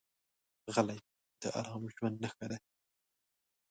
[0.73, 0.99] غلی،
[1.41, 2.57] د ارام ژوند نښه ده.